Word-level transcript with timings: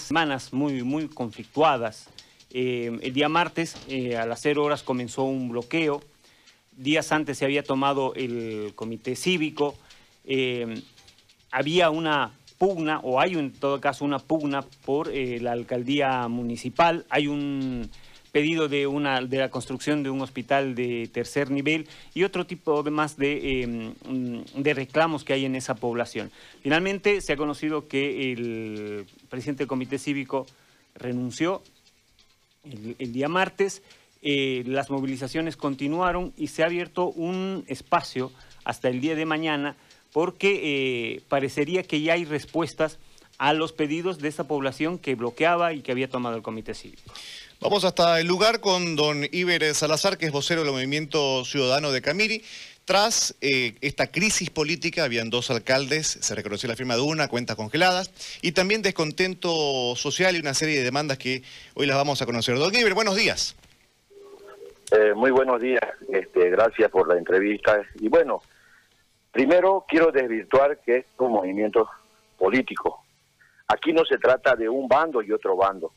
semanas 0.00 0.52
muy, 0.52 0.82
muy 0.82 1.08
conflictuadas. 1.08 2.08
Eh, 2.50 2.98
el 3.02 3.12
día 3.12 3.28
martes, 3.28 3.76
eh, 3.88 4.16
a 4.16 4.26
las 4.26 4.40
0 4.40 4.64
horas, 4.64 4.82
comenzó 4.82 5.24
un 5.24 5.50
bloqueo. 5.50 6.02
Días 6.76 7.12
antes 7.12 7.38
se 7.38 7.44
había 7.44 7.62
tomado 7.62 8.14
el 8.14 8.72
comité 8.74 9.16
cívico. 9.16 9.74
Eh, 10.24 10.82
había 11.50 11.90
una 11.90 12.32
pugna, 12.58 13.00
o 13.00 13.20
hay 13.20 13.34
en 13.34 13.52
todo 13.52 13.80
caso 13.80 14.04
una 14.04 14.18
pugna 14.18 14.62
por 14.84 15.12
la 15.12 15.52
alcaldía 15.52 16.28
municipal. 16.28 17.04
Hay 17.10 17.26
un 17.26 17.90
pedido 18.32 18.68
de, 18.68 18.86
una, 18.86 19.20
de 19.20 19.36
la 19.36 19.50
construcción 19.50 20.02
de 20.02 20.10
un 20.10 20.22
hospital 20.22 20.74
de 20.74 21.08
tercer 21.12 21.50
nivel 21.50 21.86
y 22.14 22.24
otro 22.24 22.46
tipo 22.46 22.82
de 22.82 22.90
más 22.90 23.16
de, 23.18 23.92
de 24.56 24.74
reclamos 24.74 25.22
que 25.22 25.34
hay 25.34 25.44
en 25.44 25.54
esa 25.54 25.74
población. 25.74 26.32
Finalmente 26.62 27.20
se 27.20 27.34
ha 27.34 27.36
conocido 27.36 27.86
que 27.88 28.32
el 28.32 29.06
presidente 29.28 29.60
del 29.60 29.68
comité 29.68 29.98
cívico 29.98 30.46
renunció 30.94 31.62
el, 32.64 33.12
día 33.12 33.28
martes. 33.28 33.82
Eh, 34.22 34.62
las 34.66 34.88
movilizaciones 34.90 35.56
continuaron 35.56 36.32
y 36.36 36.46
se 36.46 36.62
ha 36.62 36.66
abierto 36.66 37.08
un 37.08 37.64
espacio 37.66 38.32
hasta 38.64 38.88
el 38.88 39.00
día 39.00 39.14
de 39.14 39.26
mañana 39.26 39.76
porque 40.12 40.60
eh, 40.62 41.22
parecería 41.28 41.82
que 41.82 42.00
ya 42.00 42.14
hay 42.14 42.24
respuestas 42.24 42.98
a 43.38 43.52
los 43.52 43.72
pedidos 43.72 44.20
de 44.20 44.28
esa 44.28 44.46
población 44.46 44.98
que 44.98 45.16
bloqueaba 45.16 45.72
y 45.72 45.80
que 45.80 45.90
había 45.90 46.08
tomado 46.08 46.36
el 46.36 46.42
Comité 46.42 46.74
Cívico. 46.74 47.12
Vamos 47.62 47.84
hasta 47.84 48.18
el 48.18 48.26
lugar 48.26 48.58
con 48.58 48.96
don 48.96 49.22
Iber 49.30 49.72
Salazar, 49.72 50.18
que 50.18 50.26
es 50.26 50.32
vocero 50.32 50.64
del 50.64 50.72
Movimiento 50.72 51.44
Ciudadano 51.44 51.92
de 51.92 52.02
Camiri. 52.02 52.42
Tras 52.84 53.36
eh, 53.40 53.76
esta 53.82 54.08
crisis 54.08 54.50
política, 54.50 55.04
habían 55.04 55.30
dos 55.30 55.48
alcaldes, 55.48 56.08
se 56.08 56.34
reconoció 56.34 56.68
la 56.68 56.74
firma 56.74 56.96
de 56.96 57.02
una, 57.02 57.28
cuentas 57.28 57.54
congeladas, 57.54 58.10
y 58.42 58.50
también 58.50 58.82
descontento 58.82 59.94
social 59.94 60.34
y 60.34 60.40
una 60.40 60.54
serie 60.54 60.78
de 60.78 60.82
demandas 60.82 61.18
que 61.18 61.44
hoy 61.74 61.86
las 61.86 61.96
vamos 61.96 62.20
a 62.20 62.26
conocer. 62.26 62.58
Don 62.58 62.74
Iber, 62.74 62.94
buenos 62.94 63.14
días. 63.14 63.54
Eh, 64.90 65.14
muy 65.14 65.30
buenos 65.30 65.60
días, 65.60 65.84
este, 66.12 66.50
gracias 66.50 66.90
por 66.90 67.06
la 67.06 67.16
entrevista. 67.16 67.80
Y 68.00 68.08
bueno, 68.08 68.42
primero 69.30 69.84
quiero 69.88 70.10
desvirtuar 70.10 70.80
que 70.84 70.96
es 70.96 71.04
un 71.18 71.30
movimiento 71.30 71.88
político. 72.36 73.04
Aquí 73.68 73.92
no 73.92 74.04
se 74.04 74.18
trata 74.18 74.56
de 74.56 74.68
un 74.68 74.88
bando 74.88 75.22
y 75.22 75.30
otro 75.30 75.54
bando. 75.54 75.92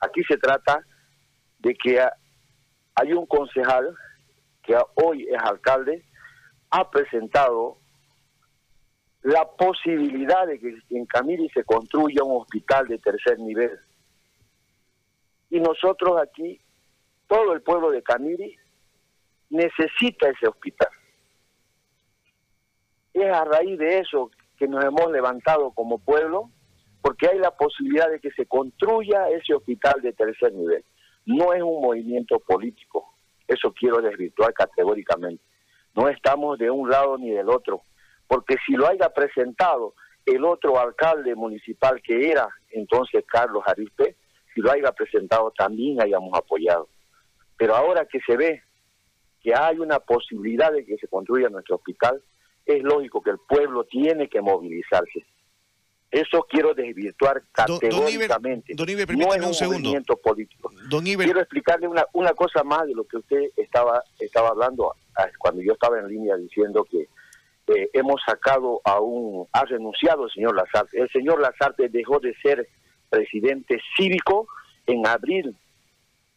Aquí 0.00 0.22
se 0.24 0.36
trata 0.38 0.84
de 1.58 1.74
que 1.74 2.00
hay 2.94 3.12
un 3.12 3.26
concejal 3.26 3.94
que 4.62 4.76
hoy 4.94 5.26
es 5.30 5.42
alcalde, 5.42 6.04
ha 6.70 6.90
presentado 6.90 7.78
la 9.22 9.44
posibilidad 9.44 10.46
de 10.46 10.58
que 10.58 10.74
en 10.90 11.06
Camiri 11.06 11.48
se 11.50 11.64
construya 11.64 12.22
un 12.24 12.40
hospital 12.40 12.86
de 12.88 12.98
tercer 12.98 13.38
nivel. 13.38 13.78
Y 15.50 15.60
nosotros 15.60 16.20
aquí, 16.20 16.60
todo 17.26 17.52
el 17.52 17.62
pueblo 17.62 17.90
de 17.90 18.02
Camiri, 18.02 18.56
necesita 19.50 20.30
ese 20.30 20.46
hospital. 20.48 20.88
Es 23.12 23.30
a 23.32 23.44
raíz 23.44 23.78
de 23.78 23.98
eso 23.98 24.30
que 24.56 24.68
nos 24.68 24.84
hemos 24.84 25.10
levantado 25.10 25.72
como 25.72 25.98
pueblo, 25.98 26.50
porque 27.02 27.28
hay 27.28 27.38
la 27.38 27.50
posibilidad 27.50 28.10
de 28.10 28.20
que 28.20 28.30
se 28.32 28.46
construya 28.46 29.28
ese 29.30 29.54
hospital 29.54 30.00
de 30.02 30.12
tercer 30.12 30.52
nivel. 30.52 30.84
No 31.26 31.52
es 31.52 31.62
un 31.62 31.80
movimiento 31.80 32.38
político, 32.40 33.14
eso 33.46 33.72
quiero 33.72 34.00
desvirtuar 34.00 34.52
categóricamente. 34.52 35.42
No 35.94 36.08
estamos 36.08 36.58
de 36.58 36.70
un 36.70 36.88
lado 36.88 37.18
ni 37.18 37.30
del 37.30 37.48
otro, 37.48 37.82
porque 38.28 38.56
si 38.66 38.74
lo 38.74 38.88
haya 38.88 39.08
presentado 39.10 39.94
el 40.26 40.44
otro 40.44 40.78
alcalde 40.78 41.34
municipal 41.34 42.00
que 42.02 42.30
era 42.30 42.48
entonces 42.70 43.24
Carlos 43.26 43.64
Arispe, 43.66 44.16
si 44.54 44.60
lo 44.60 44.70
haya 44.70 44.92
presentado 44.92 45.52
también 45.56 46.00
hayamos 46.00 46.32
apoyado. 46.38 46.88
Pero 47.56 47.74
ahora 47.74 48.06
que 48.06 48.20
se 48.26 48.36
ve 48.36 48.62
que 49.42 49.54
hay 49.54 49.78
una 49.78 49.98
posibilidad 49.98 50.72
de 50.72 50.84
que 50.84 50.96
se 50.98 51.08
construya 51.08 51.48
nuestro 51.48 51.76
hospital, 51.76 52.22
es 52.66 52.82
lógico 52.82 53.22
que 53.22 53.30
el 53.30 53.38
pueblo 53.48 53.84
tiene 53.84 54.28
que 54.28 54.40
movilizarse. 54.40 55.24
Eso 56.10 56.44
quiero 56.48 56.74
desvirtuar 56.74 57.42
categóricamente. 57.52 58.74
Don, 58.74 58.88
Iber, 58.88 59.16
no 59.16 59.32
es 59.32 59.46
un, 59.46 59.54
segundo. 59.54 60.16
político. 60.16 60.72
Quiero 60.88 61.40
explicarle 61.40 61.86
una, 61.86 62.04
una 62.14 62.32
cosa 62.32 62.64
más 62.64 62.86
de 62.86 62.94
lo 62.94 63.04
que 63.04 63.18
usted 63.18 63.50
estaba, 63.56 64.02
estaba 64.18 64.48
hablando 64.48 64.92
cuando 65.38 65.62
yo 65.62 65.74
estaba 65.74 65.98
en 66.00 66.08
línea 66.08 66.36
diciendo 66.36 66.84
que 66.84 67.08
eh, 67.68 67.90
hemos 67.92 68.20
sacado 68.26 68.80
a 68.84 69.00
un... 69.00 69.46
ha 69.52 69.64
renunciado 69.64 70.24
el 70.24 70.30
señor 70.32 70.56
Lazarte. 70.56 71.00
El 71.00 71.08
señor 71.10 71.40
Lazarte 71.40 71.88
dejó 71.88 72.18
de 72.18 72.34
ser 72.42 72.68
presidente 73.08 73.80
cívico 73.96 74.48
en 74.86 75.06
abril 75.06 75.56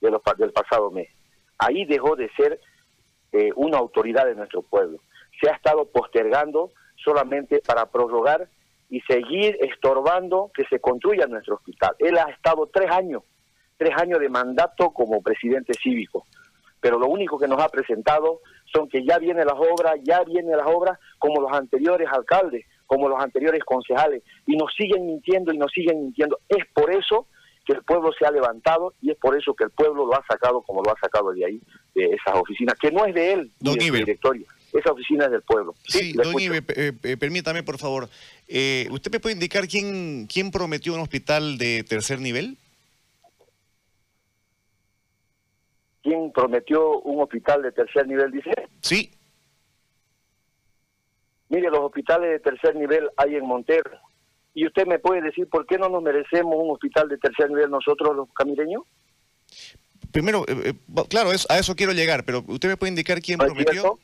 de 0.01 0.11
los, 0.11 0.21
del 0.37 0.51
pasado 0.51 0.91
mes. 0.91 1.09
Ahí 1.57 1.85
dejó 1.85 2.15
de 2.15 2.29
ser 2.35 2.59
eh, 3.31 3.51
una 3.55 3.79
autoridad 3.79 4.25
de 4.25 4.35
nuestro 4.35 4.61
pueblo. 4.61 4.99
Se 5.41 5.49
ha 5.49 5.53
estado 5.53 5.85
postergando 5.85 6.71
solamente 7.03 7.61
para 7.65 7.87
prorrogar 7.87 8.47
y 8.93 9.01
seguir 9.11 9.57
estorbando 9.59 10.51
que 10.53 10.65
se 10.65 10.79
construya 10.79 11.25
nuestro 11.25 11.55
hospital. 11.55 11.95
Él 11.97 12.15
ha 12.15 12.29
estado 12.29 12.69
tres 12.71 12.91
años, 12.91 13.23
tres 13.75 13.89
años 13.99 14.19
de 14.19 14.29
mandato 14.29 14.91
como 14.91 15.19
presidente 15.23 15.73
cívico, 15.81 16.27
pero 16.79 16.99
lo 16.99 17.07
único 17.07 17.39
que 17.39 17.47
nos 17.47 17.59
ha 17.59 17.69
presentado 17.69 18.41
son 18.71 18.87
que 18.87 19.03
ya 19.03 19.17
vienen 19.17 19.47
las 19.47 19.57
obras, 19.57 19.95
ya 20.03 20.23
vienen 20.23 20.55
las 20.55 20.67
obras 20.67 20.99
como 21.17 21.41
los 21.41 21.51
anteriores 21.51 22.07
alcaldes, 22.11 22.67
como 22.85 23.09
los 23.09 23.19
anteriores 23.19 23.63
concejales, 23.63 24.21
y 24.45 24.55
nos 24.55 24.71
siguen 24.75 25.07
mintiendo 25.07 25.51
y 25.51 25.57
nos 25.57 25.71
siguen 25.71 25.99
mintiendo. 26.03 26.37
Es 26.47 26.63
por 26.71 26.93
eso 26.93 27.25
que 27.65 27.73
el 27.73 27.81
pueblo 27.81 28.11
se 28.13 28.27
ha 28.27 28.31
levantado 28.31 28.93
y 29.01 29.09
es 29.09 29.17
por 29.17 29.35
eso 29.35 29.55
que 29.55 29.63
el 29.63 29.71
pueblo 29.71 30.05
lo 30.05 30.13
ha 30.13 30.23
sacado 30.29 30.61
como 30.61 30.83
lo 30.83 30.91
ha 30.91 30.99
sacado 30.99 31.31
de 31.31 31.43
ahí, 31.43 31.59
de 31.95 32.11
esas 32.11 32.35
oficinas, 32.35 32.75
que 32.79 32.91
no 32.91 33.07
es 33.07 33.15
de 33.15 33.33
él, 33.33 33.51
ni 33.59 33.75
de 33.75 33.87
su 33.87 33.93
directorio 33.95 34.45
esa 34.73 34.91
oficina 34.91 35.25
es 35.25 35.31
del 35.31 35.41
pueblo. 35.43 35.75
Sí, 35.87 36.13
don 36.13 36.39
Ibe, 36.39 36.63
eh, 36.75 36.93
eh, 37.03 37.17
permítame 37.17 37.63
por 37.63 37.77
favor, 37.77 38.09
eh, 38.47 38.87
¿usted 38.91 39.11
me 39.11 39.19
puede 39.19 39.35
indicar 39.35 39.67
quién, 39.67 40.27
quién 40.27 40.51
prometió 40.51 40.93
un 40.93 41.01
hospital 41.01 41.57
de 41.57 41.83
tercer 41.83 42.19
nivel? 42.19 42.57
¿Quién 46.01 46.31
prometió 46.33 46.99
un 46.99 47.21
hospital 47.21 47.61
de 47.61 47.71
tercer 47.71 48.07
nivel, 48.07 48.31
dice? 48.31 48.51
Sí. 48.81 49.11
Mire, 51.49 51.69
los 51.69 51.79
hospitales 51.79 52.31
de 52.31 52.39
tercer 52.39 52.75
nivel 52.75 53.09
hay 53.15 53.35
en 53.35 53.45
Montero. 53.45 53.91
¿Y 54.55 54.67
usted 54.67 54.85
me 54.85 54.99
puede 54.99 55.21
decir 55.21 55.47
por 55.47 55.65
qué 55.65 55.77
no 55.77 55.87
nos 55.87 56.03
merecemos 56.03 56.55
un 56.57 56.71
hospital 56.71 57.07
de 57.07 57.17
tercer 57.17 57.49
nivel 57.49 57.69
nosotros 57.69 58.15
los 58.15 58.27
camireños? 58.33 58.83
Primero, 60.11 60.45
claro, 61.09 61.29
a 61.49 61.57
eso 61.57 61.75
quiero 61.75 61.93
llegar, 61.93 62.25
pero 62.25 62.43
usted 62.47 62.69
me 62.69 62.77
puede 62.77 62.91
indicar 62.91 63.21
quién 63.21 63.39
prometió. 63.39 63.97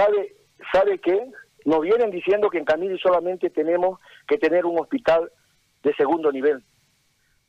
¿Sabe, 0.00 0.34
sabe 0.72 0.98
qué? 0.98 1.30
Nos 1.66 1.82
vienen 1.82 2.10
diciendo 2.10 2.48
que 2.48 2.56
en 2.56 2.64
Camiri 2.64 2.98
solamente 2.98 3.50
tenemos 3.50 4.00
que 4.26 4.38
tener 4.38 4.64
un 4.64 4.80
hospital 4.80 5.30
de 5.82 5.94
segundo 5.94 6.32
nivel. 6.32 6.64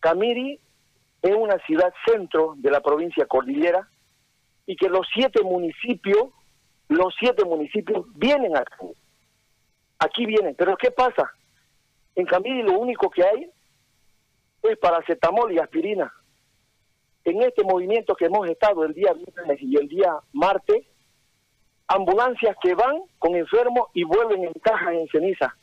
Camiri 0.01 0.59
es 1.21 1.31
una 1.33 1.57
ciudad 1.65 1.93
centro 2.05 2.55
de 2.57 2.69
la 2.69 2.81
provincia 2.81 3.25
cordillera 3.25 3.87
y 4.65 4.75
que 4.75 4.89
los 4.89 5.07
siete 5.13 5.41
municipios, 5.43 6.27
los 6.89 7.15
siete 7.17 7.45
municipios 7.45 8.05
vienen 8.15 8.57
aquí. 8.57 8.97
Aquí 9.99 10.25
vienen, 10.25 10.53
pero 10.55 10.75
¿qué 10.75 10.91
pasa? 10.91 11.31
En 12.15 12.25
Camiri 12.25 12.63
lo 12.63 12.77
único 12.77 13.09
que 13.09 13.23
hay 13.23 13.49
es 14.63 14.77
paracetamol 14.77 15.53
y 15.53 15.59
aspirina. 15.59 16.11
En 17.23 17.43
este 17.43 17.63
movimiento 17.63 18.13
que 18.13 18.25
hemos 18.25 18.49
estado 18.49 18.83
el 18.83 18.93
día 18.93 19.13
viernes 19.13 19.57
y 19.61 19.77
el 19.77 19.87
día 19.87 20.17
martes, 20.33 20.90
ambulancias 21.93 22.55
que 22.61 22.73
van 22.73 23.01
con 23.19 23.35
enfermos 23.35 23.89
y 23.93 24.03
vuelven 24.03 24.45
en 24.45 24.53
cajas 24.61 24.93
en 24.93 25.07
ceniza. 25.07 25.55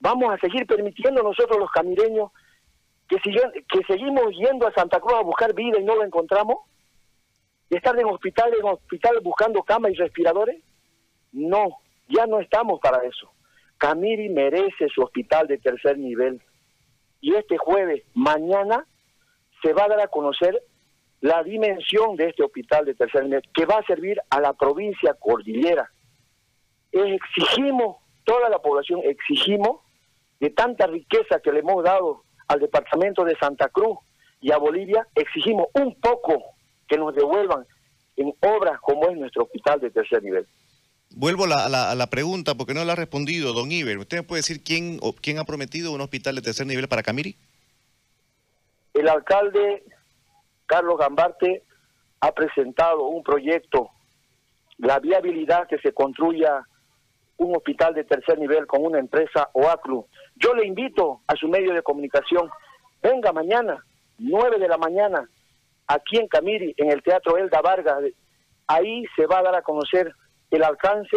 Vamos 0.00 0.32
a 0.32 0.38
seguir 0.38 0.66
permitiendo 0.66 1.22
nosotros 1.22 1.58
los 1.58 1.70
camireños 1.70 2.30
que, 3.08 3.16
que 3.18 3.84
seguimos 3.86 4.26
yendo 4.36 4.66
a 4.66 4.72
Santa 4.72 5.00
Cruz 5.00 5.14
a 5.14 5.22
buscar 5.22 5.54
vida 5.54 5.80
y 5.80 5.84
no 5.84 5.96
lo 5.96 6.04
encontramos, 6.04 6.58
y 7.70 7.76
estar 7.76 7.98
en 7.98 8.06
hospital 8.06 8.52
en 8.58 8.66
hospital 8.66 9.18
buscando 9.22 9.62
camas 9.62 9.92
y 9.92 9.96
respiradores. 9.96 10.62
No, 11.32 11.78
ya 12.08 12.26
no 12.26 12.40
estamos 12.40 12.80
para 12.80 13.04
eso. 13.04 13.30
Camiri 13.76 14.28
merece 14.28 14.88
su 14.94 15.02
hospital 15.02 15.46
de 15.46 15.58
tercer 15.58 15.98
nivel. 15.98 16.40
Y 17.20 17.34
este 17.34 17.58
jueves, 17.58 18.04
mañana, 18.14 18.86
se 19.62 19.72
va 19.72 19.84
a 19.84 19.88
dar 19.88 20.00
a 20.00 20.08
conocer 20.08 20.62
la 21.20 21.42
dimensión 21.42 22.16
de 22.16 22.28
este 22.28 22.44
hospital 22.44 22.84
de 22.84 22.94
tercer 22.94 23.24
nivel 23.24 23.42
que 23.54 23.66
va 23.66 23.78
a 23.78 23.86
servir 23.86 24.20
a 24.30 24.40
la 24.40 24.52
provincia 24.52 25.14
cordillera. 25.14 25.90
Exigimos, 26.92 27.96
toda 28.24 28.48
la 28.48 28.60
población 28.60 29.00
exigimos 29.04 29.80
de 30.40 30.50
tanta 30.50 30.86
riqueza 30.86 31.40
que 31.42 31.52
le 31.52 31.60
hemos 31.60 31.82
dado 31.82 32.22
al 32.46 32.60
departamento 32.60 33.24
de 33.24 33.36
Santa 33.36 33.68
Cruz 33.68 33.98
y 34.40 34.52
a 34.52 34.58
Bolivia, 34.58 35.06
exigimos 35.14 35.66
un 35.74 35.94
poco 36.00 36.42
que 36.86 36.96
nos 36.96 37.14
devuelvan 37.14 37.66
en 38.16 38.32
obras 38.40 38.80
como 38.80 39.08
es 39.08 39.16
nuestro 39.16 39.42
hospital 39.44 39.80
de 39.80 39.90
tercer 39.90 40.22
nivel. 40.22 40.46
Vuelvo 41.10 41.44
a 41.44 41.68
la, 41.68 41.94
la, 41.94 42.06
pregunta 42.10 42.54
porque 42.54 42.74
no 42.74 42.84
la 42.84 42.92
ha 42.92 42.96
respondido, 42.96 43.52
don 43.52 43.72
Iber. 43.72 43.98
¿Usted 43.98 44.18
me 44.18 44.22
puede 44.22 44.40
decir 44.40 44.62
quién, 44.62 45.00
quién 45.20 45.38
ha 45.38 45.44
prometido 45.44 45.92
un 45.92 46.00
hospital 46.00 46.36
de 46.36 46.42
tercer 46.42 46.66
nivel 46.66 46.86
para 46.86 47.02
Camiri? 47.02 47.36
el 48.98 49.08
alcalde 49.08 49.84
Carlos 50.68 50.98
Gambarte 50.98 51.64
ha 52.20 52.32
presentado 52.32 53.06
un 53.06 53.22
proyecto, 53.22 53.90
la 54.76 55.00
viabilidad 55.00 55.66
que 55.66 55.78
se 55.78 55.92
construya 55.92 56.62
un 57.38 57.56
hospital 57.56 57.94
de 57.94 58.04
tercer 58.04 58.38
nivel 58.38 58.66
con 58.66 58.84
una 58.84 58.98
empresa 58.98 59.48
OACLU. 59.54 60.06
Yo 60.36 60.54
le 60.54 60.66
invito 60.66 61.22
a 61.26 61.34
su 61.36 61.48
medio 61.48 61.72
de 61.72 61.82
comunicación, 61.82 62.50
venga 63.02 63.32
mañana, 63.32 63.82
9 64.18 64.58
de 64.58 64.68
la 64.68 64.76
mañana, 64.76 65.28
aquí 65.86 66.18
en 66.18 66.28
Camiri, 66.28 66.74
en 66.76 66.90
el 66.92 67.02
Teatro 67.02 67.38
Elda 67.38 67.62
Vargas. 67.62 68.04
Ahí 68.66 69.04
se 69.16 69.26
va 69.26 69.38
a 69.38 69.42
dar 69.42 69.56
a 69.56 69.62
conocer 69.62 70.12
el 70.50 70.62
alcance 70.62 71.16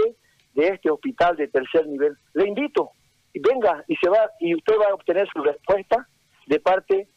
de 0.53 0.68
este 0.68 0.89
hospital 0.89 1.36
de 1.36 1.50
tercer 1.50 1.88
nivel. 1.88 2.15
Le 2.33 2.48
invito, 2.48 2.92
venga 3.33 3.83
y 3.88 3.95
se 3.98 4.09
va 4.09 4.30
y 4.39 4.56
usted 4.56 4.75
va 4.80 4.92
a 4.92 4.94
obtener 4.94 5.27
su 5.33 5.44
respuesta 5.44 6.07
de 6.48 6.59
parte 6.59 7.09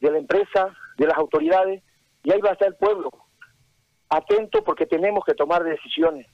de 0.00 0.10
la 0.10 0.18
empresa, 0.18 0.74
de 0.96 1.06
las 1.06 1.16
autoridades, 1.16 1.82
y 2.24 2.32
ahí 2.32 2.40
va 2.40 2.50
a 2.50 2.52
estar 2.52 2.68
el 2.68 2.76
pueblo. 2.76 3.10
Atento 4.08 4.62
porque 4.64 4.86
tenemos 4.86 5.24
que 5.24 5.34
tomar 5.34 5.64
decisiones. 5.64 6.26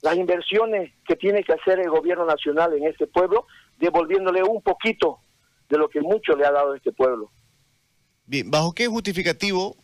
Las 0.00 0.16
inversiones 0.16 0.92
que 1.06 1.16
tiene 1.16 1.44
que 1.44 1.52
hacer 1.52 1.78
el 1.78 1.90
gobierno 1.90 2.24
nacional 2.24 2.72
en 2.74 2.86
este 2.86 3.06
pueblo, 3.06 3.46
devolviéndole 3.78 4.42
un 4.42 4.62
poquito 4.62 5.20
de 5.68 5.78
lo 5.78 5.88
que 5.88 6.00
mucho 6.00 6.34
le 6.34 6.44
ha 6.44 6.50
dado 6.50 6.72
a 6.72 6.76
este 6.76 6.92
pueblo. 6.92 7.30
Bien, 8.26 8.50
¿bajo 8.50 8.72
qué 8.72 8.88
justificativo 8.88 9.76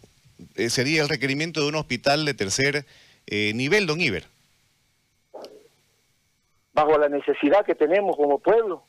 eh, 0.55 0.71
sería 0.71 1.03
el 1.03 1.09
requerimiento 1.09 1.61
de 1.61 1.69
un 1.69 1.75
hospital 1.77 2.25
de 2.25 2.35
tercer 2.35 2.87
eh, 3.27 3.53
nivel, 3.55 3.87
don 3.87 4.01
Iber? 4.01 4.25
Bajo 6.73 6.97
la 6.99 7.09
necesidad 7.09 7.65
que 7.65 7.75
tenemos 7.75 8.17
como 8.17 8.39
pueblo. 8.39 8.85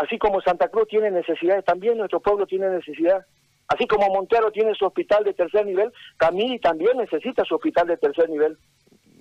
Así 0.00 0.16
como 0.18 0.40
Santa 0.40 0.68
Cruz 0.68 0.88
tiene 0.88 1.10
necesidades, 1.10 1.62
también 1.62 1.98
nuestro 1.98 2.20
pueblo 2.20 2.46
tiene 2.46 2.70
necesidad. 2.70 3.26
Así 3.68 3.86
como 3.86 4.08
Montero 4.08 4.50
tiene 4.50 4.74
su 4.74 4.86
hospital 4.86 5.24
de 5.24 5.34
tercer 5.34 5.66
nivel, 5.66 5.92
Camille 6.16 6.58
también 6.58 6.96
necesita 6.96 7.44
su 7.44 7.54
hospital 7.54 7.86
de 7.86 7.98
tercer 7.98 8.30
nivel. 8.30 8.56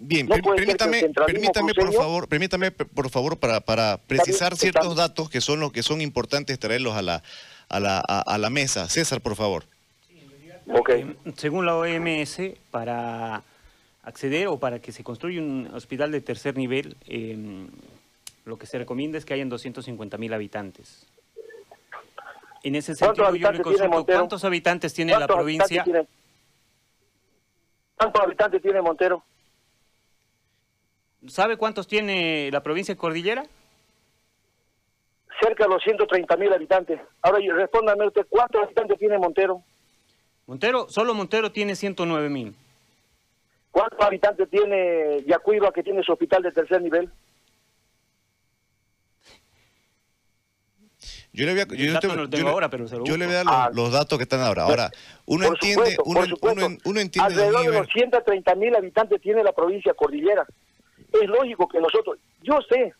Bien, 0.01 0.25
permítame, 0.25 1.01
permítame 1.27 1.73
por 1.73 1.93
favor, 1.93 2.29
permítame 2.29 2.71
por 2.71 3.09
favor 3.09 3.37
para, 3.37 3.59
para 3.59 3.97
precisar 3.97 4.55
ciertos 4.55 4.95
datos 4.95 5.29
que 5.29 5.41
son 5.41 5.59
los 5.59 5.73
que 5.73 5.83
son 5.83 5.99
importantes 5.99 6.57
traerlos 6.57 6.95
a 6.95 7.01
la 7.01 7.23
a 7.67 7.79
la, 7.81 7.99
a, 7.99 8.37
la 8.37 8.49
mesa. 8.49 8.87
César, 8.87 9.19
por 9.19 9.35
favor. 9.35 9.65
Okay. 10.65 11.13
Según 11.35 11.65
la 11.65 11.75
OMS, 11.75 12.39
para 12.71 13.43
acceder 14.03 14.47
o 14.47 14.57
para 14.57 14.79
que 14.79 14.93
se 14.93 15.03
construya 15.03 15.41
un 15.41 15.69
hospital 15.73 16.11
de 16.11 16.21
tercer 16.21 16.55
nivel, 16.57 16.95
em, 17.05 17.67
lo 18.45 18.57
que 18.57 18.65
se 18.65 18.77
recomienda 18.77 19.17
es 19.17 19.25
que 19.25 19.33
hayan 19.33 19.49
250 19.49 20.17
mil 20.17 20.33
habitantes. 20.33 21.07
En 22.63 22.75
ese 22.75 22.95
sentido, 22.95 23.33
yo 23.35 23.51
le 23.51 23.61
consulto, 23.61 24.05
¿cuántos 24.05 24.43
habitantes 24.43 24.93
tiene 24.93 25.17
la 25.17 25.27
provincia? 25.27 25.85
¿Cuántos 27.95 28.21
habitantes 28.21 28.61
tiene 28.61 28.81
Montero? 28.81 29.23
¿Sabe 31.27 31.57
cuántos 31.57 31.87
tiene 31.87 32.49
la 32.51 32.63
provincia 32.63 32.93
de 32.93 32.97
Cordillera? 32.97 33.45
Cerca 35.41 35.65
de 35.65 35.69
los 35.69 35.83
130 35.83 36.35
mil 36.37 36.51
habitantes. 36.51 36.99
Ahora, 37.21 37.39
respóndame 37.53 38.07
usted, 38.07 38.25
¿cuántos 38.29 38.63
habitantes 38.63 38.97
tiene 38.97 39.17
Montero? 39.17 39.61
Montero, 40.47 40.89
solo 40.89 41.13
Montero 41.13 41.51
tiene 41.51 41.75
109 41.75 42.29
mil. 42.29 42.55
¿Cuántos 43.71 44.01
habitantes 44.01 44.49
tiene 44.49 45.23
Yacuiba, 45.25 45.71
que 45.71 45.83
tiene 45.83 46.03
su 46.03 46.11
hospital 46.11 46.43
de 46.43 46.51
tercer 46.51 46.81
nivel? 46.81 47.09
Yo 51.31 51.45
le 51.45 51.51
voy 51.53 51.61
a, 51.61 51.65
yo, 51.67 53.17
le 53.17 53.25
voy 53.27 53.35
a 53.35 53.43
dar 53.43 53.71
los, 53.73 53.91
datos 53.91 54.17
que 54.17 54.23
están 54.23 54.41
ahora. 54.41 54.63
Ahora, 54.63 54.89
uno 55.25 55.45
entiende, 55.45 55.95
uno, 56.05 56.21
uno, 56.41 56.99
entiende 56.99 57.19
alrededor 57.19 57.65
de 57.65 57.79
los 57.79 57.87
130 57.87 58.55
mil 58.55 58.75
habitantes 58.75 59.21
tiene 59.21 59.43
la 59.43 59.51
provincia 59.51 59.93
cordillera. 59.93 60.47
Es 61.13 61.27
lógico 61.29 61.67
que 61.67 61.79
nosotros, 61.79 62.17
yo 62.41 62.57
sé, 62.67 62.93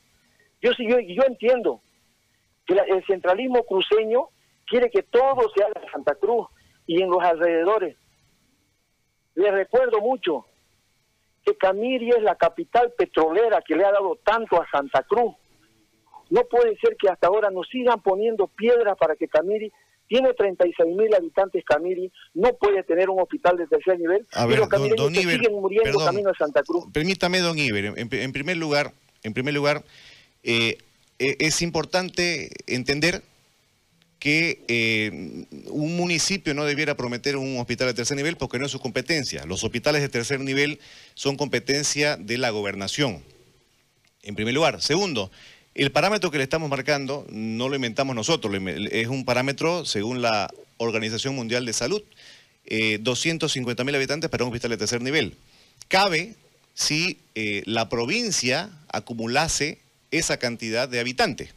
yo 0.62 0.72
sí, 0.74 0.88
yo, 0.88 1.00
yo 1.00 1.24
entiendo 1.28 1.82
que 2.68 2.76
el 2.76 3.04
centralismo 3.08 3.64
cruceño 3.64 4.28
quiere 4.68 4.92
que 4.92 5.04
todo 5.04 5.50
se 5.56 5.64
haga 5.64 5.82
en 5.84 5.92
Santa 5.92 6.14
Cruz 6.16 6.48
y 6.86 7.02
en 7.02 7.10
los 7.10 7.24
alrededores. 7.24 7.98
Les 9.34 9.52
recuerdo 9.52 10.02
mucho 10.02 10.46
que 11.44 11.58
Camiri 11.58 12.10
es 12.10 12.22
la 12.22 12.36
capital 12.36 12.94
petrolera 12.96 13.62
que 13.66 13.76
le 13.76 13.86
ha 13.86 13.92
dado 13.92 14.20
tanto 14.24 14.62
a 14.62 14.70
Santa 14.70 15.02
Cruz 15.04 15.34
no 16.30 16.44
puede 16.46 16.78
ser 16.78 16.96
que 16.98 17.10
hasta 17.10 17.28
ahora 17.28 17.50
nos 17.50 17.68
sigan 17.70 18.02
poniendo 18.02 18.48
piedras 18.48 18.98
para 18.98 19.16
que 19.16 19.28
Camiri 19.28 19.72
tiene 20.10 20.34
36 20.34 20.96
mil 20.96 21.14
habitantes 21.14 21.64
Camiri, 21.64 22.12
no 22.34 22.54
puede 22.58 22.84
tener 22.84 23.10
un 23.10 23.22
hospital 23.22 23.58
de 23.58 23.68
tercer 23.68 24.00
nivel, 24.00 24.26
a 24.34 24.48
pero 24.48 24.68
don, 24.68 24.90
don 24.96 25.16
siguen 25.16 25.54
muriendo 25.54 26.00
camino 26.00 26.32
a 26.32 26.34
Santa 26.34 26.64
Cruz. 26.64 26.86
Permítame, 26.92 27.40
don 27.40 27.58
Iber, 27.58 27.94
en, 27.96 28.32
primer 28.32 28.58
lugar, 28.58 28.92
en 29.24 29.34
primer 29.34 29.54
lugar, 29.54 29.84
eh, 30.44 30.78
eh, 31.20 31.38
es 31.40 31.62
importante 31.62 32.50
entender 32.66 33.24
que 34.18 34.66
eh, 34.68 35.46
un 35.70 35.96
municipio 35.96 36.54
no 36.54 36.66
debiera 36.66 36.98
prometer 36.98 37.38
un 37.38 37.58
hospital 37.58 37.88
de 37.88 37.94
tercer 37.94 38.18
nivel 38.18 38.36
porque 38.36 38.60
no 38.60 38.66
es 38.66 38.72
su 38.72 38.80
competencia. 38.80 39.46
Los 39.46 39.64
hospitales 39.64 40.02
de 40.02 40.10
tercer 40.10 40.42
nivel 40.42 40.80
son 41.14 41.38
competencia 41.38 42.18
de 42.18 42.38
la 42.38 42.50
gobernación, 42.50 43.24
en 44.24 44.36
primer 44.36 44.54
lugar. 44.56 44.82
Segundo, 44.82 45.32
el 45.76 45.92
parámetro 45.92 46.32
que 46.32 46.38
le 46.38 46.44
estamos 46.44 46.70
marcando 46.70 47.26
no 47.30 47.70
lo 47.70 47.76
inventamos 47.76 48.16
nosotros, 48.16 48.54
es 48.92 49.08
un 49.08 49.26
parámetro 49.26 49.86
según 49.86 50.22
la 50.22 50.50
Organización 50.78 51.36
Mundial 51.36 51.66
de 51.66 51.74
Salud, 51.74 52.02
250 53.00 53.84
eh, 53.84 53.96
habitantes 53.96 54.30
para 54.30 54.44
un 54.44 54.50
hospital 54.50 54.72
de 54.72 54.78
tercer 54.78 55.02
nivel. 55.02 55.36
Cabe 55.88 56.36
si 56.74 57.20
eh, 57.36 57.64
la 57.66 57.90
provincia 57.90 58.70
acumulase 58.92 59.80
esa 60.12 60.38
cantidad 60.38 60.88
de 60.88 61.00
habitantes, 61.00 61.54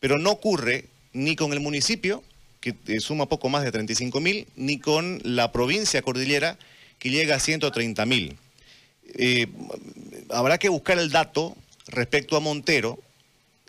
pero 0.00 0.18
no 0.18 0.30
ocurre 0.30 0.86
ni 1.12 1.36
con 1.36 1.52
el 1.52 1.60
municipio, 1.60 2.22
que 2.60 2.74
eh, 2.86 3.00
suma 3.00 3.28
poco 3.28 3.48
más 3.48 3.64
de 3.64 3.72
35 3.72 4.20
mil, 4.20 4.46
ni 4.56 4.78
con 4.78 5.20
la 5.22 5.52
provincia 5.52 6.02
cordillera, 6.02 6.58
que 6.98 7.10
llega 7.10 7.36
a 7.36 7.40
130 7.40 8.04
mil. 8.06 8.36
habrá 10.30 10.58
que 10.58 10.68
buscar 10.68 10.98
el 10.98 11.10
dato 11.10 11.56
respecto 11.86 12.36
a 12.36 12.40
Montero, 12.40 12.98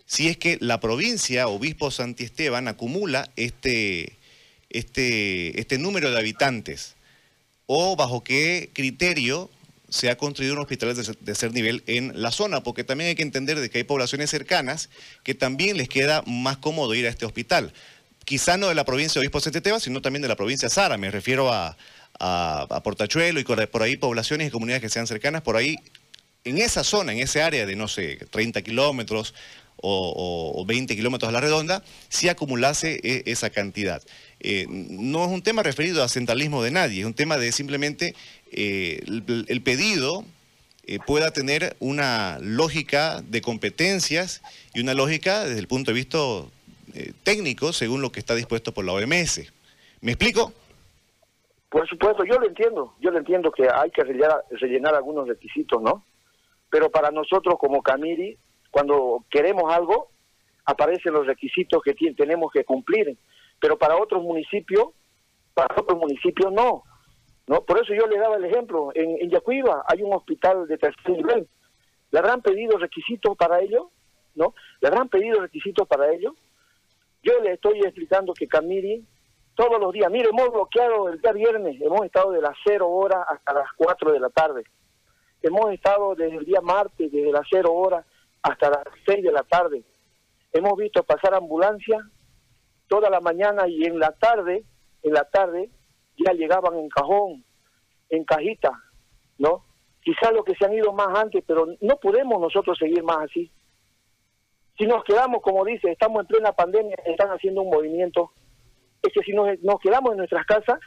si 0.10 0.28
es 0.28 0.38
que 0.38 0.58
la 0.60 0.80
provincia, 0.80 1.48
Obispo 1.48 1.92
Santiesteban, 1.92 2.68
acumula 2.68 3.30
este, 3.36 4.18
este, 4.72 5.60
este 5.60 5.78
número 5.78 6.10
de 6.10 6.18
habitantes, 6.18 6.96
o 7.68 7.96
bajo 7.96 8.24
qué 8.24 8.72
criterio 8.74 9.52
se 9.88 10.10
ha 10.10 10.18
construido 10.18 10.56
un 10.56 10.62
hospital 10.62 10.96
de 10.96 11.14
tercer 11.14 11.54
nivel 11.54 11.84
en 11.86 12.20
la 12.20 12.32
zona, 12.32 12.64
porque 12.64 12.84
también 12.84 13.10
hay 13.10 13.16
que 13.16 13.22
entender 13.22 13.60
de 13.60 13.70
que 13.70 13.78
hay 13.78 13.84
poblaciones 13.84 14.32
cercanas 14.32 14.90
que 15.24 15.36
también 15.36 15.78
les 15.78 15.90
queda 15.90 16.24
más 16.26 16.58
cómodo 16.58 16.96
ir 16.96 17.06
a 17.06 17.10
este 17.10 17.28
hospital. 17.28 17.72
Quizá 18.26 18.58
no 18.58 18.68
de 18.68 18.74
la 18.74 18.86
provincia 18.86 19.20
de 19.20 19.28
Obispo 19.28 19.40
Santiesteban, 19.40 19.80
sino 19.80 20.02
también 20.02 20.24
de 20.24 20.28
la 20.28 20.36
provincia 20.36 20.70
de 20.70 20.74
Sara, 20.74 20.98
me 20.98 21.12
refiero 21.12 21.54
a, 21.54 21.78
a 22.20 22.82
Portachuelo 22.84 23.40
y 23.40 23.44
por 23.44 23.84
ahí 23.84 23.96
poblaciones 23.96 24.48
y 24.48 24.52
comunidades 24.52 24.82
que 24.82 24.90
sean 24.90 25.06
cercanas, 25.06 25.44
por 25.44 25.56
ahí 25.56 25.76
en 26.46 26.58
esa 26.58 26.84
zona, 26.84 27.12
en 27.12 27.20
ese 27.20 27.44
área 27.44 27.68
de, 27.68 27.76
no 27.76 27.88
sé, 27.88 28.18
30 28.32 28.64
kilómetros 28.64 29.36
o, 29.82 30.64
20 30.66 30.96
kilómetros 30.96 31.30
a 31.30 31.32
la 31.32 31.42
redonda, 31.42 31.84
si 32.10 32.30
acumulase 32.30 33.00
e, 33.04 33.24
esa 33.26 33.50
cantidad. 33.50 34.02
Eh, 34.40 34.66
no 34.70 35.26
es 35.26 35.32
un 35.32 35.42
tema 35.42 35.64
referido 35.64 36.04
a 36.04 36.08
centralismo 36.08 36.64
de 36.64 36.72
nadie, 36.72 37.02
es 37.02 37.06
un 37.06 37.14
tema 37.14 37.38
de 37.38 37.52
simplemente 37.52 38.16
eh, 38.52 39.04
el, 39.06 39.62
pedido 39.62 40.24
eh, 40.86 41.00
pueda 41.06 41.32
tener 41.32 41.76
una 41.80 42.38
lógica 42.42 43.22
de 43.22 43.42
competencias 43.42 44.42
y 44.74 44.82
una 44.82 44.94
lógica 44.94 45.46
desde 45.46 45.60
el 45.60 45.68
punto 45.68 45.92
de 45.92 45.96
vista 45.96 46.20
técnico 47.24 47.72
según 47.72 48.02
lo 48.02 48.12
que 48.12 48.20
está 48.20 48.34
dispuesto 48.34 48.74
por 48.74 48.84
la 48.84 48.94
OMS. 48.94 49.42
¿Me 50.02 50.14
explico? 50.14 50.54
Por 51.70 51.88
supuesto, 51.88 52.24
yo 52.24 52.40
lo 52.40 52.48
entiendo, 52.48 52.96
yo 53.00 53.12
lo 53.12 53.20
entiendo 53.20 53.52
que 53.52 53.68
hay 53.72 53.92
que 53.92 54.04
rellenar 54.04 54.96
algunos 54.96 55.28
requisitos, 55.28 55.80
¿no? 55.82 56.04
Pero 56.72 56.90
para 56.90 57.12
nosotros 57.12 57.56
como 57.60 57.84
Camiri 57.84 58.38
cuando 58.72 59.26
queremos 59.30 59.72
algo, 59.74 60.10
aparecen 60.66 61.14
los 61.14 61.26
requisitos 61.26 61.82
que 61.82 61.94
tenemos 62.14 62.52
que 62.52 62.64
cumplir, 62.64 63.18
pero 63.60 63.78
para 63.78 63.98
otros 63.98 64.22
municipios, 64.24 64.90
para 65.54 65.76
otros 65.80 65.98
municipios 66.00 66.52
no. 66.52 66.84
¿no? 67.48 67.62
Por 67.62 67.82
eso 67.82 67.94
yo 67.94 68.06
le 68.08 68.20
daba 68.20 68.38
el 68.38 68.46
ejemplo, 68.46 68.92
en, 68.94 69.18
en 69.20 69.30
Yacuiba 69.30 69.84
hay 69.88 70.04
un 70.04 70.14
hospital 70.14 70.68
de 70.68 70.78
tercer 70.78 71.10
nivel, 71.10 71.48
¿le 72.12 72.20
habrán 72.20 72.42
pedido 72.42 72.78
requisitos 72.78 73.36
para 73.36 73.60
ello? 73.60 73.90
¿No? 74.36 74.54
¿Le 74.80 74.88
habrán 74.88 75.10
pedido 75.10 75.42
requisitos 75.42 75.88
para 75.88 76.12
ello? 76.14 76.36
Yo 77.24 77.40
le 77.42 77.54
estoy 77.54 77.80
explicando 77.80 78.34
que 78.34 78.48
Camiri, 78.48 79.04
todos 79.56 79.80
los 79.82 79.92
días, 79.92 80.10
mire, 80.10 80.30
hemos 80.30 80.50
bloqueado 80.52 81.10
el 81.10 81.20
día 81.20 81.34
viernes, 81.34 81.82
hemos 81.82 82.06
estado 82.06 82.32
de 82.32 82.42
las 82.42 82.56
0 82.64 82.88
horas 82.88 83.26
hasta 83.28 83.54
las 83.54 83.68
4 83.76 84.14
de 84.14 84.20
la 84.20 84.30
tarde. 84.30 84.64
Hemos 85.42 85.72
estado 85.74 86.16
desde 86.16 86.38
el 86.38 86.46
día 86.46 86.62
martes, 86.62 87.12
desde 87.12 87.32
las 87.32 87.46
0 87.52 87.74
horas 87.74 88.06
hasta 88.42 88.70
las 88.70 88.84
6 89.06 89.24
de 89.24 89.32
la 89.32 89.44
tarde. 89.44 89.84
Hemos 90.52 90.76
visto 90.78 91.04
pasar 91.04 91.36
ambulancias 91.36 92.02
toda 92.88 93.10
la 93.10 93.20
mañana 93.20 93.68
y 93.68 93.86
en 93.86 94.00
la 94.00 94.12
tarde, 94.12 94.64
en 95.04 95.14
la 95.14 95.24
tarde 95.26 95.70
ya 96.18 96.34
llegaban 96.34 96.76
en 96.78 96.90
cajón, 96.90 97.46
en 98.10 98.26
cajita, 98.26 98.72
¿no? 99.38 99.64
Quizás 100.02 100.34
los 100.34 100.44
que 100.44 100.56
se 100.56 100.66
han 100.66 100.74
ido 100.74 100.92
más 100.92 101.18
antes, 101.18 101.44
pero 101.46 101.68
no 101.82 101.96
podemos 101.98 102.42
nosotros 102.42 102.78
seguir 102.78 103.04
más 103.04 103.20
así. 103.30 103.52
Si 104.78 104.86
nos 104.86 105.04
quedamos, 105.04 105.42
como 105.42 105.64
dice, 105.66 105.92
estamos 105.92 106.22
en 106.22 106.28
plena 106.28 106.54
pandemia, 106.54 106.96
están 107.06 107.30
haciendo 107.30 107.62
un 107.62 107.70
movimiento, 107.70 108.32
es 109.04 109.14
que 109.14 109.22
si 109.24 109.34
nos, 109.34 109.48
nos 109.62 109.80
quedamos 109.80 110.12
en 110.12 110.18
nuestras 110.18 110.46
casas, 110.46 110.80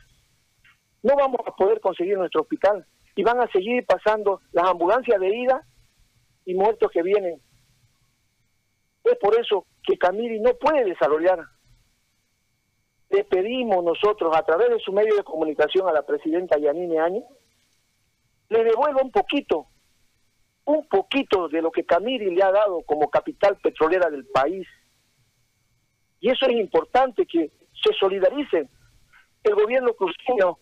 no 1.03 1.15
vamos 1.17 1.41
a 1.47 1.53
poder 1.53 1.81
conseguir 1.81 2.17
nuestro 2.17 2.43
hospital 2.43 2.87
y 3.15 3.23
van 3.23 3.41
a 3.41 3.51
seguir 3.51 3.85
pasando 3.87 4.41
las 4.53 4.69
ambulancias 4.69 5.21
de 5.21 5.37
ida 5.37 5.67
y 6.45 6.55
muertos 6.55 6.91
que 6.91 7.03
vienen. 7.03 7.41
Es 9.05 9.19
por 9.19 9.39
eso 9.39 9.67
que 9.83 9.99
Camiri 9.99 10.41
no 10.41 10.55
puede 10.55 10.85
desarrollar. 10.85 11.41
Le 13.11 13.25
pedimos 13.25 13.85
nosotros 13.85 14.35
a 14.37 14.43
través 14.43 14.71
de 14.71 14.79
su 14.81 14.93
medio 14.93 15.15
de 15.17 15.25
comunicación 15.25 15.89
a 15.89 15.93
la 15.93 16.03
presidenta 16.03 16.59
Yanine 16.59 16.99
Áñez, 16.99 17.25
le 18.49 18.65
devuelva 18.65 19.03
un 19.03 19.11
poquito, 19.11 19.67
un 20.65 20.87
poquito 20.89 21.49
de 21.49 21.63
lo 21.63 21.71
que 21.71 21.85
Camiri 21.85 22.35
le 22.35 22.43
ha 22.43 22.53
dado 22.53 22.83
como 22.83 23.11
capital 23.11 23.59
petrolera 23.63 24.11
del 24.11 24.27
país. 24.27 24.67
Y 26.21 26.31
eso 26.31 26.47
es 26.47 26.53
importante 26.53 27.27
que 27.27 27.51
se 27.83 27.93
solidarice 27.99 28.69
el 29.43 29.55
gobierno 29.55 29.93
cruceño 29.95 30.59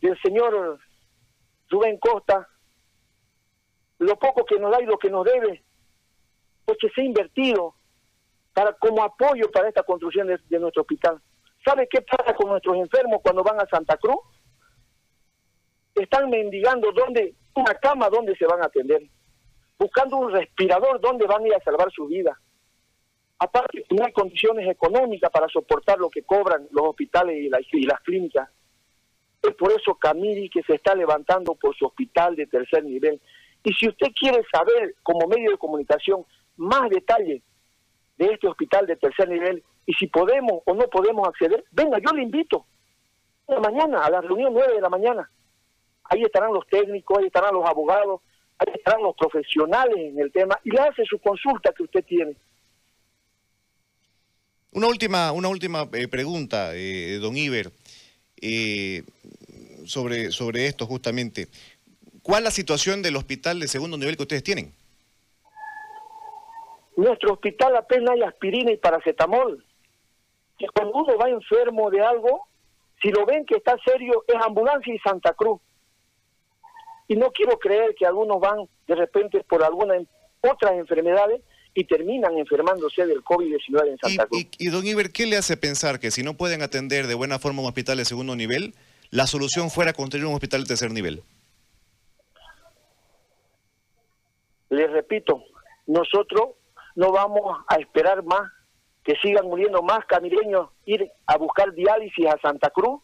del 0.00 0.18
señor 0.20 0.78
Rubén 1.68 1.98
Costa, 1.98 2.48
lo 3.98 4.16
poco 4.18 4.44
que 4.44 4.58
nos 4.58 4.70
da 4.70 4.80
y 4.80 4.86
lo 4.86 4.98
que 4.98 5.10
nos 5.10 5.24
debe, 5.24 5.62
pues 6.64 6.78
que 6.80 6.88
se 6.90 7.00
ha 7.00 7.04
invertido 7.04 7.74
para 8.52 8.72
como 8.74 9.02
apoyo 9.02 9.50
para 9.50 9.68
esta 9.68 9.82
construcción 9.82 10.26
de, 10.26 10.58
nuestro 10.58 10.82
hospital. 10.82 11.20
¿Sabe 11.64 11.88
qué 11.88 12.02
pasa 12.02 12.34
con 12.34 12.50
nuestros 12.50 12.76
enfermos 12.76 13.20
cuando 13.22 13.42
van 13.42 13.60
a 13.60 13.66
Santa 13.66 13.96
Cruz? 13.96 14.18
Están 15.94 16.30
mendigando 16.30 16.92
dónde, 16.92 17.34
una 17.54 17.74
cama 17.74 18.08
donde 18.08 18.36
se 18.36 18.46
van 18.46 18.62
a 18.62 18.66
atender, 18.66 19.02
buscando 19.78 20.16
un 20.16 20.32
respirador 20.32 21.00
donde 21.00 21.26
van 21.26 21.44
a 21.44 21.46
ir 21.46 21.54
a 21.54 21.62
salvar 21.62 21.90
su 21.92 22.06
vida. 22.06 22.38
Aparte, 23.40 23.84
no 23.90 24.04
hay 24.04 24.12
condiciones 24.12 24.68
económicas 24.68 25.30
para 25.30 25.48
soportar 25.48 25.98
lo 25.98 26.10
que 26.10 26.22
cobran 26.22 26.66
los 26.72 26.86
hospitales 26.88 27.36
y, 27.36 27.76
y 27.78 27.86
las 27.86 28.00
clínicas. 28.00 28.48
Es 29.42 29.54
por 29.54 29.72
eso 29.72 29.94
Camiri 29.94 30.50
que 30.50 30.62
se 30.64 30.74
está 30.74 30.94
levantando 30.94 31.54
por 31.54 31.76
su 31.76 31.86
hospital 31.86 32.34
de 32.34 32.46
tercer 32.46 32.84
nivel. 32.84 33.20
Y 33.64 33.72
si 33.74 33.88
usted 33.88 34.08
quiere 34.18 34.42
saber, 34.50 34.94
como 35.02 35.26
medio 35.26 35.50
de 35.50 35.58
comunicación, 35.58 36.24
más 36.56 36.88
detalles 36.90 37.42
de 38.16 38.26
este 38.26 38.48
hospital 38.48 38.86
de 38.86 38.96
tercer 38.96 39.28
nivel 39.28 39.62
y 39.86 39.94
si 39.94 40.06
podemos 40.06 40.62
o 40.66 40.74
no 40.74 40.88
podemos 40.88 41.26
acceder, 41.28 41.64
venga, 41.70 41.98
yo 41.98 42.14
le 42.14 42.22
invito. 42.22 42.66
la 43.46 43.60
mañana, 43.60 44.04
a 44.04 44.10
la 44.10 44.20
reunión 44.20 44.52
9 44.52 44.74
de 44.74 44.80
la 44.80 44.88
mañana. 44.88 45.30
Ahí 46.04 46.22
estarán 46.22 46.52
los 46.52 46.66
técnicos, 46.66 47.18
ahí 47.18 47.26
estarán 47.26 47.54
los 47.54 47.66
abogados, 47.66 48.20
ahí 48.58 48.72
estarán 48.74 49.02
los 49.02 49.16
profesionales 49.16 49.96
en 49.96 50.18
el 50.18 50.32
tema 50.32 50.58
y 50.64 50.70
le 50.70 50.80
hace 50.80 51.04
su 51.04 51.18
consulta 51.18 51.72
que 51.72 51.84
usted 51.84 52.04
tiene. 52.04 52.36
Una 54.72 54.88
última, 54.88 55.32
una 55.32 55.48
última 55.48 55.88
eh, 55.92 56.08
pregunta, 56.08 56.74
eh, 56.74 57.18
don 57.20 57.36
Iber. 57.36 57.72
Eh, 58.40 59.02
sobre, 59.86 60.30
sobre 60.30 60.66
esto 60.66 60.86
justamente. 60.86 61.48
¿Cuál 62.28 62.42
es 62.42 62.44
la 62.44 62.50
situación 62.50 63.00
del 63.00 63.16
hospital 63.16 63.58
de 63.58 63.68
segundo 63.68 63.96
nivel 63.96 64.14
que 64.14 64.24
ustedes 64.24 64.42
tienen? 64.42 64.74
Nuestro 66.94 67.32
hospital 67.32 67.74
apenas 67.74 68.10
hay 68.10 68.22
aspirina 68.22 68.70
y 68.70 68.76
paracetamol. 68.76 69.64
Que 70.58 70.66
cuando 70.74 70.92
uno 70.92 71.16
va 71.16 71.30
enfermo 71.30 71.90
de 71.90 72.02
algo, 72.02 72.46
si 73.00 73.08
lo 73.08 73.24
ven 73.24 73.46
que 73.46 73.54
está 73.54 73.78
serio, 73.82 74.26
es 74.28 74.34
ambulancia 74.44 74.92
y 74.94 74.98
Santa 74.98 75.32
Cruz. 75.32 75.58
Y 77.08 77.16
no 77.16 77.32
quiero 77.32 77.58
creer 77.58 77.94
que 77.98 78.04
algunos 78.04 78.38
van 78.40 78.68
de 78.86 78.94
repente 78.94 79.42
por 79.48 79.64
algunas 79.64 80.02
otras 80.42 80.72
enfermedades 80.72 81.40
y 81.72 81.84
terminan 81.84 82.36
enfermándose 82.36 83.06
del 83.06 83.24
COVID-19 83.24 83.88
en 83.88 83.98
Santa 84.00 84.26
Cruz. 84.26 84.42
Y, 84.42 84.66
y, 84.66 84.68
don 84.68 84.86
Iber, 84.86 85.12
¿qué 85.12 85.24
le 85.24 85.38
hace 85.38 85.56
pensar 85.56 85.98
que 85.98 86.10
si 86.10 86.22
no 86.22 86.34
pueden 86.34 86.60
atender 86.60 87.06
de 87.06 87.14
buena 87.14 87.38
forma 87.38 87.62
un 87.62 87.68
hospital 87.68 87.96
de 87.96 88.04
segundo 88.04 88.36
nivel, 88.36 88.74
la 89.08 89.26
solución 89.26 89.70
fuera 89.70 89.94
construir 89.94 90.26
un 90.26 90.34
hospital 90.34 90.64
de 90.64 90.68
tercer 90.68 90.90
nivel? 90.90 91.22
Les 94.70 94.90
repito, 94.90 95.44
nosotros 95.86 96.50
no 96.94 97.12
vamos 97.12 97.58
a 97.68 97.76
esperar 97.76 98.22
más 98.22 98.50
que 99.02 99.14
sigan 99.22 99.46
muriendo 99.46 99.82
más 99.82 100.04
camireños 100.06 100.68
ir 100.84 101.10
a 101.26 101.38
buscar 101.38 101.72
diálisis 101.72 102.26
a 102.26 102.38
Santa 102.40 102.70
Cruz 102.70 103.00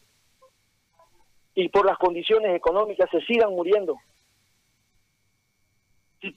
y 1.55 1.69
por 1.69 1.87
las 1.87 1.97
condiciones 1.99 2.55
económicas 2.55 3.09
se 3.11 3.21
sigan 3.23 3.51
muriendo. 3.51 3.97
y, 6.21 6.35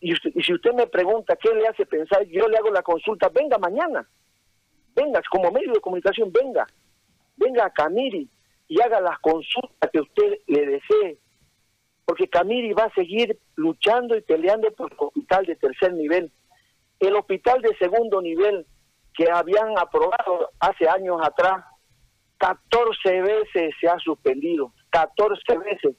y 0.00 0.42
si 0.42 0.52
usted 0.52 0.72
me 0.74 0.86
pregunta 0.86 1.36
qué 1.36 1.54
le 1.54 1.66
hace 1.68 1.86
pensar, 1.86 2.24
yo 2.26 2.48
le 2.48 2.58
hago 2.58 2.70
la 2.70 2.82
consulta, 2.82 3.28
venga 3.28 3.58
mañana, 3.58 4.08
venga, 4.94 5.20
como 5.30 5.50
medio 5.50 5.72
de 5.72 5.80
comunicación, 5.80 6.32
venga, 6.32 6.66
venga 7.36 7.66
a 7.66 7.70
Camiri, 7.70 8.28
y 8.68 8.80
haga 8.80 9.00
las 9.00 9.18
consultas 9.18 9.90
que 9.90 10.00
usted 10.00 10.38
le 10.46 10.66
desee, 10.66 11.18
porque 12.10 12.26
Camiri 12.26 12.72
va 12.72 12.86
a 12.86 12.94
seguir 12.94 13.38
luchando 13.54 14.16
y 14.16 14.20
peleando 14.20 14.68
por 14.72 14.90
el 14.90 14.98
hospital 14.98 15.46
de 15.46 15.54
tercer 15.54 15.92
nivel. 15.92 16.32
El 16.98 17.14
hospital 17.14 17.62
de 17.62 17.72
segundo 17.76 18.20
nivel 18.20 18.66
que 19.14 19.30
habían 19.30 19.78
aprobado 19.78 20.50
hace 20.58 20.88
años 20.88 21.20
atrás, 21.22 21.64
14 22.38 23.22
veces 23.22 23.74
se 23.80 23.88
ha 23.88 23.96
suspendido, 24.00 24.72
14 24.90 25.56
veces. 25.58 25.96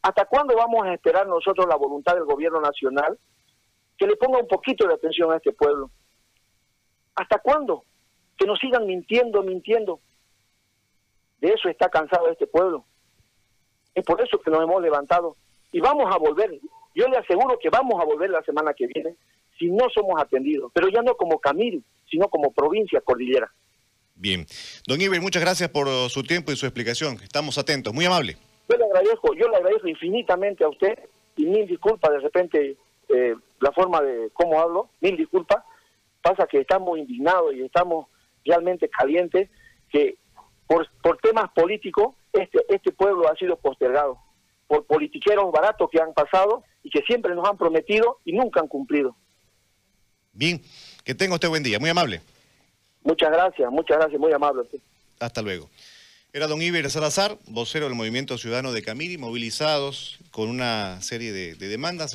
¿Hasta 0.00 0.24
cuándo 0.24 0.56
vamos 0.56 0.86
a 0.86 0.94
esperar 0.94 1.26
nosotros 1.26 1.66
la 1.68 1.76
voluntad 1.76 2.14
del 2.14 2.24
gobierno 2.24 2.62
nacional 2.62 3.18
que 3.98 4.06
le 4.06 4.16
ponga 4.16 4.38
un 4.38 4.48
poquito 4.48 4.88
de 4.88 4.94
atención 4.94 5.30
a 5.30 5.36
este 5.36 5.52
pueblo? 5.52 5.90
¿Hasta 7.16 7.38
cuándo? 7.40 7.84
Que 8.38 8.46
nos 8.46 8.58
sigan 8.60 8.86
mintiendo, 8.86 9.42
mintiendo. 9.42 10.00
De 11.42 11.48
eso 11.48 11.68
está 11.68 11.90
cansado 11.90 12.30
este 12.30 12.46
pueblo. 12.46 12.86
Es 13.94 14.04
por 14.04 14.20
eso 14.20 14.40
que 14.40 14.50
nos 14.50 14.62
hemos 14.62 14.82
levantado. 14.82 15.36
Y 15.72 15.80
vamos 15.80 16.12
a 16.14 16.18
volver. 16.18 16.58
Yo 16.94 17.06
le 17.08 17.16
aseguro 17.16 17.58
que 17.60 17.70
vamos 17.70 18.00
a 18.00 18.04
volver 18.04 18.30
la 18.30 18.42
semana 18.42 18.74
que 18.74 18.86
viene 18.86 19.16
si 19.58 19.66
no 19.66 19.88
somos 19.94 20.20
atendidos. 20.20 20.70
Pero 20.74 20.88
ya 20.88 21.02
no 21.02 21.16
como 21.16 21.38
Camil, 21.38 21.84
sino 22.10 22.28
como 22.28 22.52
provincia 22.52 23.00
cordillera. 23.00 23.52
Bien. 24.14 24.46
Don 24.86 25.00
Iber, 25.00 25.20
muchas 25.20 25.42
gracias 25.42 25.68
por 25.70 25.88
su 26.08 26.22
tiempo 26.22 26.52
y 26.52 26.56
su 26.56 26.66
explicación. 26.66 27.18
Estamos 27.22 27.58
atentos. 27.58 27.92
Muy 27.92 28.04
amable. 28.04 28.36
Yo 28.68 28.78
le 28.78 28.84
agradezco, 28.84 29.34
yo 29.34 29.48
le 29.48 29.56
agradezco 29.56 29.88
infinitamente 29.88 30.64
a 30.64 30.68
usted 30.68 30.98
y 31.36 31.44
mil 31.46 31.66
disculpas 31.66 32.12
de 32.12 32.20
repente 32.20 32.76
eh, 33.08 33.34
la 33.60 33.72
forma 33.72 34.00
de 34.00 34.30
cómo 34.32 34.60
hablo, 34.60 34.90
mil 35.00 35.16
disculpas. 35.16 35.64
Pasa 36.22 36.46
que 36.46 36.60
estamos 36.60 36.98
indignados 36.98 37.54
y 37.54 37.62
estamos 37.62 38.06
realmente 38.44 38.88
calientes 38.88 39.50
que 39.90 40.16
por, 40.66 40.88
por 41.02 41.18
temas 41.18 41.50
políticos, 41.52 42.14
este, 42.34 42.64
este 42.68 42.92
pueblo 42.92 43.30
ha 43.30 43.36
sido 43.36 43.56
postergado, 43.56 44.18
por 44.66 44.84
politiqueros 44.86 45.50
baratos 45.52 45.88
que 45.90 46.00
han 46.00 46.12
pasado 46.12 46.64
y 46.82 46.90
que 46.90 47.00
siempre 47.02 47.34
nos 47.34 47.48
han 47.48 47.56
prometido 47.56 48.18
y 48.24 48.32
nunca 48.32 48.60
han 48.60 48.68
cumplido. 48.68 49.16
Bien, 50.32 50.60
que 51.04 51.14
tenga 51.14 51.34
usted 51.34 51.48
buen 51.48 51.62
día, 51.62 51.78
muy 51.78 51.90
amable. 51.90 52.20
Muchas 53.02 53.30
gracias, 53.30 53.70
muchas 53.70 53.98
gracias, 53.98 54.20
muy 54.20 54.32
amable. 54.32 54.62
Hasta 55.20 55.42
luego. 55.42 55.68
Era 56.32 56.48
don 56.48 56.60
Iber 56.60 56.90
Salazar, 56.90 57.38
vocero 57.46 57.86
del 57.86 57.94
Movimiento 57.94 58.36
Ciudadano 58.38 58.72
de 58.72 58.82
Camiri, 58.82 59.18
movilizados 59.18 60.18
con 60.32 60.48
una 60.48 61.00
serie 61.00 61.30
de, 61.30 61.54
de 61.54 61.68
demandas. 61.68 62.12